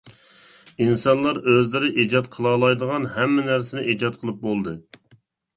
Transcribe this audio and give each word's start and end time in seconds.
«ئىنسانلار 0.85 1.39
ئۆزلىرى 1.51 1.91
ئىجاد 2.05 2.29
قىلالايدىغان 2.37 3.05
ھەممە 3.19 3.47
نەرسىنى 3.51 3.85
ئىجاد 3.93 4.19
قىلىپ 4.23 4.41
بولدى». 4.49 4.75